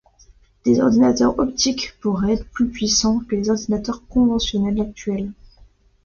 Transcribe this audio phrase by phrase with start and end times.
[0.65, 5.31] Des ordinateurs optiques pourraient être plus puissants que les ordinateurs conventionnels actuels.